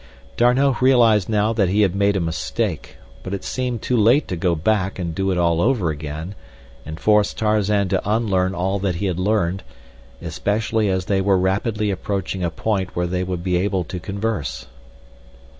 [0.35, 4.35] D'Arnot realized now that he had made a mistake, but it seemed too late to
[4.35, 6.33] go back and do it all over again
[6.87, 9.61] and force Tarzan to unlearn all that he had learned,
[10.19, 14.65] especially as they were rapidly approaching a point where they would be able to converse.